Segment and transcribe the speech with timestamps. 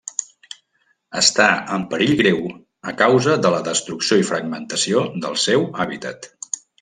[1.19, 2.41] Està en perill greu
[2.93, 6.31] a causa de la destrucció i fragmentació del seu hàbitat.